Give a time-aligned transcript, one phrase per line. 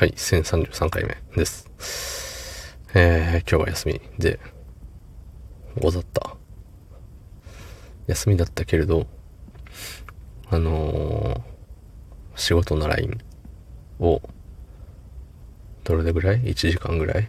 [0.00, 1.68] はい、1033回目です。
[2.94, 4.40] えー、今日は休みで、
[5.78, 6.38] ござった。
[8.06, 9.06] 休みだったけれど、
[10.48, 11.40] あのー、
[12.34, 13.20] 仕事の LINE
[13.98, 14.22] を、
[15.84, 17.28] どれぐらい ?1 時間ぐらい？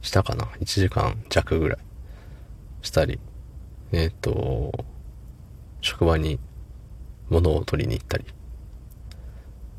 [0.00, 1.78] したかな ?1 時間弱ぐらい
[2.82, 3.18] したり、
[3.90, 4.84] えっ、ー、と、
[5.80, 6.38] 職場に
[7.30, 8.26] 物を取りに行ったり、っ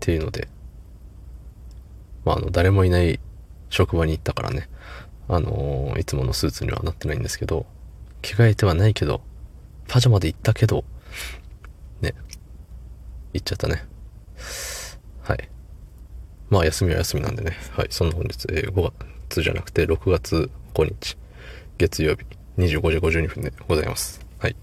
[0.00, 0.48] ていうので、
[2.24, 3.20] まあ、あの、誰もいない
[3.70, 4.68] 職場に行ったからね、
[5.28, 7.66] あのー、いつものスーツにはなってないんですけど、
[8.22, 9.20] 着替えてはないけど、
[9.88, 10.84] パジャマで行ったけど、
[12.00, 12.14] ね、
[13.32, 13.84] 行っちゃったね。
[15.22, 15.48] はい。
[16.50, 17.56] まあ、休みは休みなんでね。
[17.72, 17.88] はい。
[17.90, 18.92] そんな本日、えー、5
[19.28, 21.16] 月じゃなくて、6月5日、
[21.78, 22.24] 月曜日、
[22.58, 24.24] 25時52分でございます。
[24.38, 24.56] はい。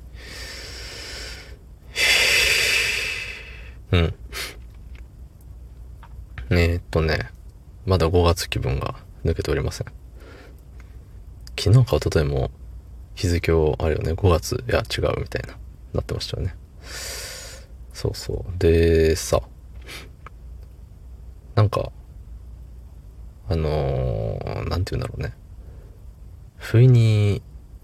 [3.92, 4.14] うん。
[6.52, 7.30] えー、っとね、
[7.86, 8.96] まだ5月気分が
[9.26, 9.88] 抜けておりません。
[11.60, 12.52] 昨日か一昨日も
[13.16, 15.58] 日付をあれよね、5月、いや違うみたいな、
[15.94, 16.56] なってましたよね。
[17.94, 18.58] そうそう。
[18.58, 19.42] で、さ、
[21.56, 21.92] なんか、
[23.50, 25.34] あのー、なんて言うんだろうね。
[26.58, 27.42] 不意に、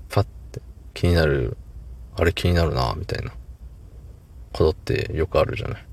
[0.10, 0.62] パッて
[0.94, 1.58] 気になる、
[2.16, 3.32] あれ気になるな、みたいな
[4.54, 5.86] ことってよくあるじゃない。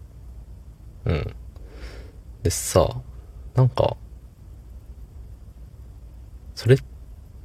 [1.06, 1.36] うん。
[2.42, 3.02] でさ、
[3.54, 3.96] なんか、
[6.54, 6.78] それっ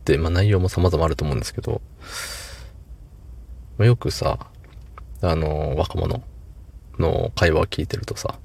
[0.06, 1.82] て、まあ内容も様々あると思うんですけど、
[3.78, 4.40] まあ、よくさ、
[5.22, 6.24] あの、若者
[6.98, 8.40] の会話を聞いてるとさ、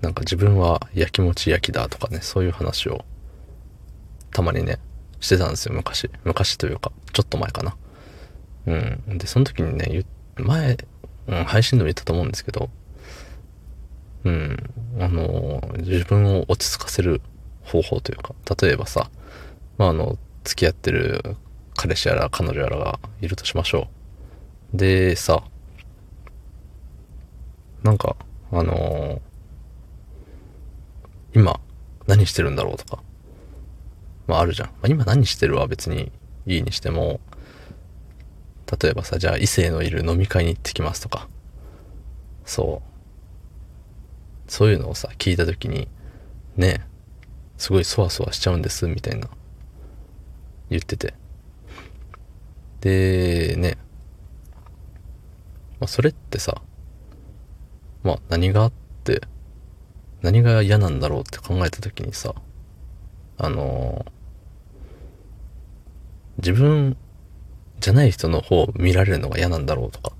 [0.00, 3.04] なんか自分は焼きもち焼きだとかね、そういう話を
[4.32, 4.78] たまにね、
[5.20, 6.10] してたんですよ、昔。
[6.24, 7.76] 昔というか、ちょっと前かな。
[8.66, 8.74] う
[9.12, 9.18] ん。
[9.18, 10.04] で、その時にね、
[10.36, 10.78] 前、
[11.26, 12.70] うん、配信でも言ったと思うんですけど、
[14.24, 14.56] うん、
[14.98, 17.22] あの、自分を落ち着かせる
[17.62, 19.10] 方法というか、例えばさ、
[19.78, 21.36] まあ、あの、付き合ってる
[21.76, 23.88] 彼氏やら彼女やらがいるとしましょ
[24.74, 24.76] う。
[24.76, 25.42] で、さ、
[27.82, 28.16] なんか、
[28.52, 31.60] あのー、今、
[32.06, 33.02] 何してるんだろうとか、
[34.26, 34.68] まああるじゃん。
[34.68, 36.12] まあ、今何してるは別に
[36.46, 37.20] いいにしても、
[38.80, 41.28] 例えばさ、じゃあ異性のいる飲み会に行ってきますとか、
[42.44, 42.99] そう。
[44.50, 45.86] そういうのをさ、聞いた時に、
[46.56, 46.84] ね、
[47.56, 49.28] すごいそわそわしちゃうんです、みたいな、
[50.70, 51.14] 言ってて。
[52.80, 53.78] で、ね、
[55.78, 56.62] まあ、それってさ、
[58.02, 58.72] まあ、何があっ
[59.04, 59.20] て、
[60.20, 62.34] 何が嫌なんだろうって考えた時にさ、
[63.38, 64.10] あのー、
[66.38, 66.96] 自分
[67.78, 70.12] じゃない人の方を見られるのが嫌なんだろうとか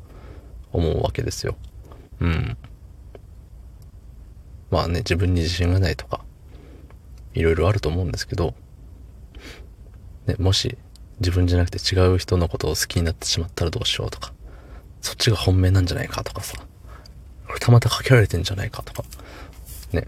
[0.73, 1.57] 思うわけですよ。
[2.21, 2.57] うん。
[4.71, 6.25] まあね、自分に自信がないとか、
[7.35, 8.55] いろいろあると思うんですけど、
[10.27, 10.77] ね、もし
[11.21, 14.33] 自分じゃなくて違う人のことを好きになってしまったらどうしようとか、
[15.01, 16.57] そっちが本命なんじゃないかとかさ、
[17.47, 19.05] これたまたかけられてんじゃないかとか、
[19.93, 20.07] ね、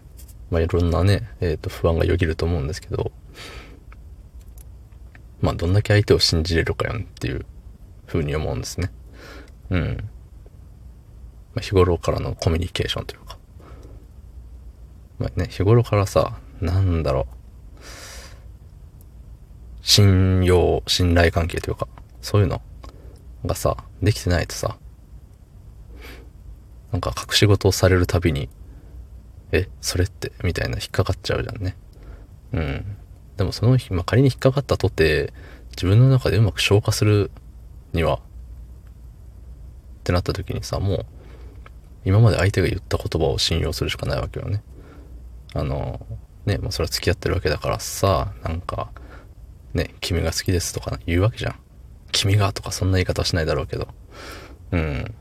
[0.50, 3.10] まあいろんなね、えっ、ー、と不安がよぎると思うんですけど、
[5.40, 7.44] まあどんだけ相手を信じれるかよっていう
[8.06, 8.92] 風に思うんですね。
[9.70, 9.96] うん。
[11.54, 13.31] まあ、日頃からのコミュニケーションというか、
[15.22, 17.34] まあね、日頃からさ、なんだろう。
[19.82, 21.86] 信用、信頼関係というか、
[22.20, 22.60] そういうの
[23.46, 24.76] がさ、できてないとさ、
[26.90, 28.48] なんか隠し事をされるたびに、
[29.52, 31.76] え、それって、みたいな引っかかっちゃうじゃんね。
[32.52, 32.96] うん。
[33.36, 35.32] でもその日、まあ、仮に引っかかったとて、
[35.70, 37.30] 自分の中でうまく消化する
[37.92, 38.20] には、っ
[40.02, 41.06] てなった時にさ、もう、
[42.04, 44.64] 今まで相手が言った言葉を信用するしかないわけよね。
[45.54, 46.06] あの、
[46.46, 48.90] ね、まあ、それは付き合ってるわけだからさ、なんか、
[49.74, 51.54] ね、君が好きですとか言うわけじゃん。
[52.10, 53.88] 君がとかそんな言い方はしないだろうけど。
[54.72, 55.14] うん。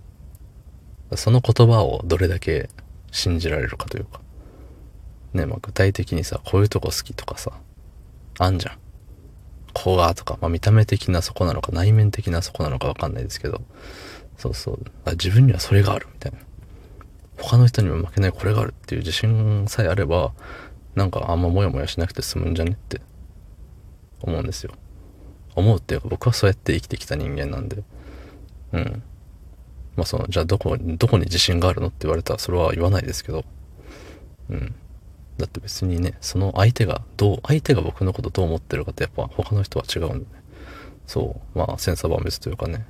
[1.15, 2.69] その言葉をどれだけ
[3.11, 4.21] 信じられるかというか。
[5.33, 7.51] ね、まあ、具体的にさ、こういうとこ好きとかさ、
[8.39, 8.77] あんじゃん。
[9.73, 13.61] こうがとか、まあ、見た目的なそこなのか、内面的なそこなのかわかんないですけど、
[14.37, 14.79] そうそう。
[15.11, 16.39] 自分にはそれがあるみたいな。
[17.41, 20.31] 他の人にも負けないこれがあるっていう自信さえあれば、
[20.95, 23.01] なんかあんまモヤモヤしなくて済むんじゃねって
[24.21, 24.73] 思うんですよ。
[25.55, 27.83] 思うっていうか僕はそうやって生きてきた人間なんで。
[28.73, 29.03] うん。
[29.95, 33.43] まあその、じゃあどこ、どこに自信があるのって言われたらそれは言わないですけど。
[34.49, 34.75] うん。
[35.37, 40.25] だって別にね、その相手がどう、相手が僕のことどう思ってるかってやっぱ他の人は違うんでね。
[41.07, 41.57] そう。
[41.57, 42.85] まあ千差万別というかね、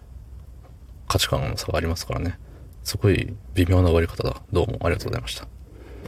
[1.08, 2.38] 価値観の差がありますからね。
[2.84, 4.42] すごい微妙な終わり方だ。
[4.52, 5.61] どうもありがとうございました。